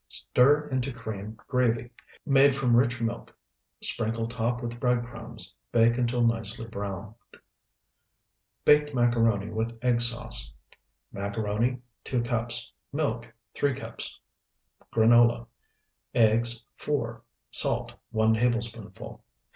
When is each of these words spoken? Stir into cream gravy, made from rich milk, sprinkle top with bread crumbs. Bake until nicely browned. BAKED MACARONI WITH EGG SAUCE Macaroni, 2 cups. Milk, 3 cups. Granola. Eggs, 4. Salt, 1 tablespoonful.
Stir 0.07 0.67
into 0.69 0.91
cream 0.91 1.37
gravy, 1.47 1.91
made 2.25 2.55
from 2.55 2.75
rich 2.75 2.99
milk, 3.01 3.37
sprinkle 3.83 4.27
top 4.27 4.63
with 4.63 4.79
bread 4.79 5.05
crumbs. 5.05 5.53
Bake 5.71 5.95
until 5.99 6.25
nicely 6.25 6.67
browned. 6.67 7.13
BAKED 8.65 8.95
MACARONI 8.95 9.51
WITH 9.51 9.77
EGG 9.83 10.01
SAUCE 10.01 10.53
Macaroni, 11.11 11.83
2 12.05 12.23
cups. 12.23 12.73
Milk, 12.91 13.31
3 13.53 13.75
cups. 13.75 14.19
Granola. 14.91 15.45
Eggs, 16.15 16.65
4. 16.77 17.21
Salt, 17.51 17.93
1 18.09 18.33
tablespoonful. 18.33 19.23